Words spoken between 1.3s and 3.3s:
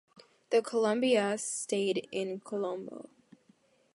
stayed in Colombo.